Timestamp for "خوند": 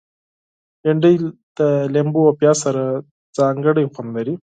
3.93-4.09